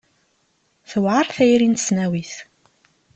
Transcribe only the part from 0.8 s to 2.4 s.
Tewɛer tayri n tesnawit.